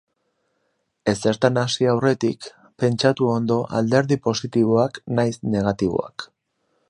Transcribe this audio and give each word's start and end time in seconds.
Ezertan 1.11 1.59
hasi 1.63 1.87
aurretik, 1.91 2.47
pentsatu 2.83 3.29
ondo 3.35 3.59
alderdi 3.81 4.19
postiboak 4.29 4.99
nahiz 5.21 5.35
negatiboak. 5.57 6.31